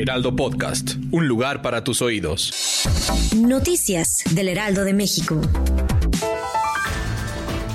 Heraldo 0.00 0.36
Podcast, 0.36 0.92
un 1.10 1.26
lugar 1.26 1.60
para 1.60 1.82
tus 1.82 2.02
oídos. 2.02 2.84
Noticias 3.36 4.22
del 4.30 4.46
Heraldo 4.46 4.84
de 4.84 4.92
México. 4.92 5.40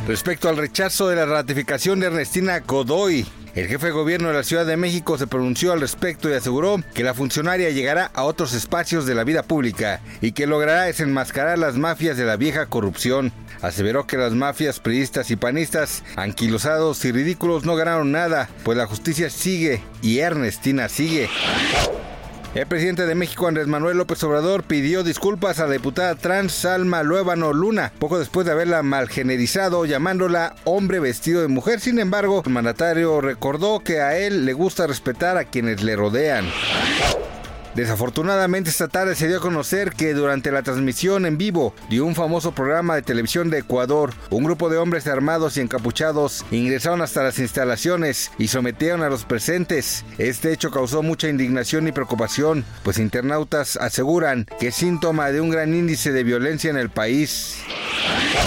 Respecto 0.08 0.48
al 0.48 0.56
rechazo 0.56 1.10
de 1.10 1.18
la 1.18 1.26
ratificación 1.26 2.00
de 2.00 2.08
Ernestina 2.08 2.60
Godoy, 2.60 3.26
el 3.56 3.68
jefe 3.68 3.88
de 3.88 3.92
gobierno 3.92 4.30
de 4.30 4.36
la 4.36 4.44
Ciudad 4.44 4.66
de 4.66 4.78
México 4.78 5.18
se 5.18 5.28
pronunció 5.28 5.74
al 5.74 5.82
respecto 5.82 6.30
y 6.30 6.34
aseguró 6.34 6.82
que 6.94 7.04
la 7.04 7.14
funcionaria 7.14 7.72
llegará 7.72 8.10
a 8.14 8.24
otros 8.24 8.54
espacios 8.54 9.06
de 9.06 9.16
la 9.16 9.26
vida 9.26 9.44
pública 9.44 10.00
y 10.22 10.32
que 10.32 10.48
logrará 10.48 10.84
desenmascarar 10.84 11.60
las 11.60 11.76
mafias 11.76 12.16
de 12.16 12.24
la 12.24 12.38
vieja 12.38 12.68
corrupción. 12.68 13.34
Aseveró 13.62 14.08
que 14.08 14.16
las 14.16 14.32
mafias 14.32 14.80
priistas 14.80 15.30
y 15.30 15.36
panistas, 15.36 16.06
anquilosados 16.16 17.04
y 17.04 17.12
ridículos, 17.12 17.66
no 17.66 17.76
ganaron 17.76 18.14
nada, 18.14 18.50
pues 18.64 18.78
la 18.78 18.88
justicia 18.88 19.30
sigue 19.30 19.84
y 20.02 20.20
Ernestina 20.20 20.88
sigue. 20.88 21.30
El 22.56 22.68
presidente 22.68 23.08
de 23.08 23.16
México, 23.16 23.48
Andrés 23.48 23.66
Manuel 23.66 23.98
López 23.98 24.24
Obrador, 24.24 24.62
pidió 24.62 25.04
disculpas 25.04 25.60
a 25.60 25.66
la 25.66 25.74
diputada 25.74 26.14
trans 26.14 26.52
Salma 26.54 27.02
Luna, 27.02 27.92
poco 27.98 28.20
después 28.20 28.46
de 28.46 28.52
haberla 28.52 28.84
malgenerizado 28.84 29.86
llamándola 29.86 30.54
hombre 30.64 31.00
vestido 31.00 31.42
de 31.42 31.48
mujer. 31.48 31.80
Sin 31.80 31.98
embargo, 31.98 32.44
el 32.46 32.52
mandatario 32.52 33.22
recordó 33.22 33.80
que 33.80 34.02
a 34.02 34.20
él 34.20 34.46
le 34.46 34.54
gusta 34.54 34.86
respetar 34.86 35.36
a 35.38 35.46
quienes 35.46 35.82
le 35.82 35.96
rodean. 35.96 36.46
Desafortunadamente 37.76 38.70
esta 38.70 38.88
tarde 38.88 39.16
se 39.16 39.28
dio 39.28 39.38
a 39.38 39.42
conocer 39.42 39.92
que 39.92 40.14
durante 40.14 40.52
la 40.52 40.62
transmisión 40.62 41.26
en 41.26 41.38
vivo 41.38 41.74
de 41.90 42.02
un 42.02 42.14
famoso 42.14 42.54
programa 42.54 42.96
de 42.96 43.02
televisión 43.02 43.50
de 43.50 43.60
Ecuador, 43.60 44.14
un 44.30 44.44
grupo 44.44 44.70
de 44.70 44.78
hombres 44.78 45.08
armados 45.08 45.58
y 45.58 45.62
encapuchados 45.62 46.46
ingresaron 46.52 47.02
hasta 47.02 47.24
las 47.24 47.40
instalaciones 47.40 48.32
y 48.38 48.48
sometieron 48.48 49.02
a 49.02 49.10
los 49.10 49.26
presentes. 49.26 50.06
Este 50.20 50.54
hecho 50.54 50.70
causó 50.70 51.02
mucha 51.02 51.30
indignación 51.30 51.88
y 51.88 51.92
preocupación, 51.92 52.64
pues 52.84 53.00
internautas 53.00 53.76
aseguran 53.78 54.46
que 54.60 54.68
es 54.68 54.76
síntoma 54.76 55.32
de 55.32 55.42
un 55.42 55.50
gran 55.50 55.74
índice 55.74 56.12
de 56.12 56.24
violencia 56.24 56.70
en 56.70 56.78
el 56.78 56.90
país. 56.90 57.58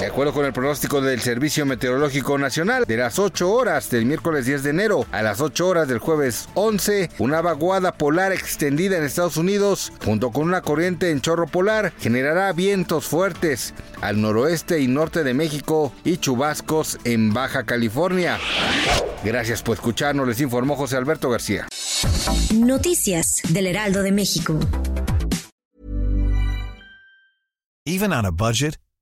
De 0.01 0.07
acuerdo 0.07 0.33
con 0.33 0.45
el 0.45 0.53
pronóstico 0.53 1.01
del 1.01 1.21
Servicio 1.21 1.65
Meteorológico 1.65 2.39
Nacional, 2.39 2.85
de 2.87 2.97
las 2.97 3.19
8 3.19 3.51
horas 3.51 3.91
del 3.91 4.05
miércoles 4.05 4.47
10 4.47 4.63
de 4.63 4.71
enero 4.71 5.07
a 5.11 5.23
las 5.23 5.41
8 5.41 5.67
horas 5.67 5.89
del 5.89 5.99
jueves 5.99 6.49
11, 6.55 7.11
una 7.19 7.41
vaguada 7.41 7.93
polar 7.93 8.33
extendida 8.33 8.99
en 8.99 9.05
Estados 9.05 9.37
Unidos, 9.37 9.93
junto 10.05 10.31
con 10.31 10.45
una 10.45 10.61
corriente 10.61 11.11
en 11.11 11.21
chorro 11.21 11.47
polar, 11.47 11.93
generará 11.99 12.53
vientos 12.53 13.07
fuertes 13.07 13.75
al 14.01 14.21
noroeste 14.21 14.81
y 14.81 14.87
norte 14.87 15.25
de 15.25 15.35
México 15.35 15.93
y 16.05 16.19
chubascos 16.19 16.99
en 17.05 17.33
Baja 17.33 17.65
California. 17.65 18.39
Gracias 19.25 19.63
por 19.63 19.75
escucharnos, 19.77 20.29
les 20.29 20.41
informó 20.41 20.77
José 20.77 20.97
Alberto 20.97 21.31
García. 21.31 21.67
Noticias 22.55 23.41
del 23.49 23.67
Heraldo 23.67 24.03
de 24.03 24.13
México. 24.13 24.59
Even 27.89 28.13
on 28.13 28.27
a 28.27 28.31
budget, 28.31 28.77